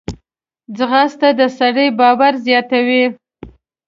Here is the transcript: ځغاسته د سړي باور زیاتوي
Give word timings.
ځغاسته 0.77 1.29
د 1.39 1.41
سړي 1.57 1.87
باور 1.99 2.33
زیاتوي 2.45 3.03